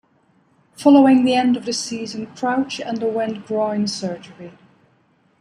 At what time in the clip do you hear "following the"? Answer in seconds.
0.77-1.35